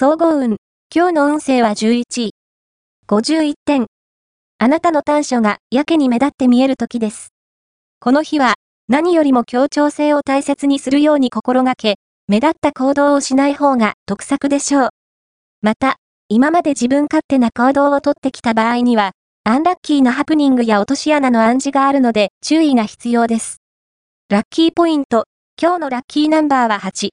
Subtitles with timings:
[0.00, 0.58] 総合運。
[0.94, 2.30] 今日の運勢は11位。
[3.08, 3.86] 51点。
[4.58, 7.30] あなたの短所がやけに目立って見える時です。
[7.98, 8.54] この日は、
[8.88, 11.96] 何よりも協調性を大切にするように心がけ、
[12.28, 14.88] 目立った行動をしない方が得策でしょう。
[15.62, 15.96] また、
[16.28, 19.10] 今まで自分勝手な行動をとってきた場合には、
[19.42, 23.56] アンラッキーなハプニングや落とし穴の暗示があるので注意が必要です。
[24.28, 25.24] ラッキーポイント。
[25.60, 27.08] 今日のラッキーナンバーは8。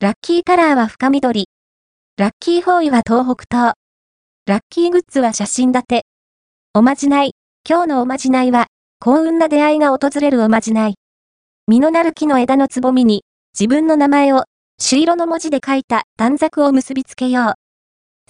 [0.00, 1.44] ラッキーカラーは深緑。
[2.18, 3.74] ラッキーフォーイは東北東。
[4.46, 6.06] ラッキーグッズは写真立て。
[6.72, 7.32] おまじない。
[7.68, 8.68] 今日のおまじないは、
[9.00, 10.94] 幸運な出会いが訪れるおまじない。
[11.66, 14.44] 実のなる木の枝のつぼみに、自分の名前を、
[14.80, 17.54] 朱色の文字で書いた短冊を結びつけよう。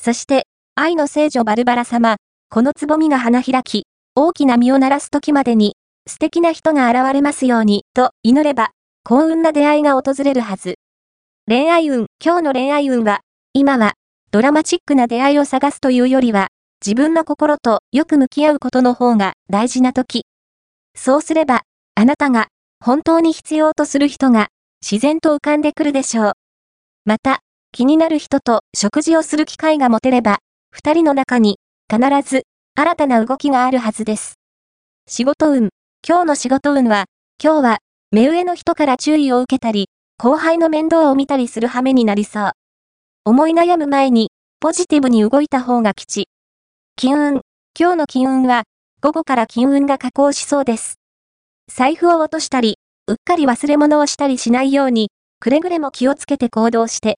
[0.02, 2.16] そして、愛の聖女バルバラ様、
[2.50, 3.84] このつぼみが花開き、
[4.16, 5.76] 大きな実を鳴らす時までに、
[6.08, 8.70] 素敵な人が現れますように、と祈れば、
[9.04, 10.74] 幸運な出会いが訪れるはず。
[11.46, 13.20] 恋愛運、今日の恋愛運は、
[13.58, 13.94] 今は、
[14.32, 16.48] ドラマチックな出会いを探すというよりは、
[16.84, 20.26] 自分の心とよく向き合うことの方が大事な時。
[20.94, 21.62] そうすれば、
[21.94, 22.48] あなたが
[22.84, 24.48] 本当に必要とする人が
[24.82, 26.32] 自然と浮かんでくるでしょう。
[27.06, 27.38] また、
[27.72, 31.56] 気になる人と食事をする機会が持てれば、二人の中に
[31.90, 31.98] 必
[32.28, 32.42] ず
[32.74, 34.34] 新たな動きがあるはずです。
[35.08, 35.70] 仕事運、
[36.06, 37.06] 今日の仕事運は、
[37.42, 37.78] 今日は
[38.10, 42.52] 目上の人から注意を受けたり、後輩の面倒を見たりする羽目になりそう。
[43.28, 46.28] 思い悩む前に、ポジティブに動いた方が吉。
[46.94, 47.40] 金運。
[47.76, 48.62] 今日の金運は、
[49.02, 51.00] 午後から金運が下降しそうです。
[51.66, 55.10] 財布を落としたり、うっかり忘れ物をしたりしないように、
[55.40, 57.14] くれぐれも気をつけて行動して、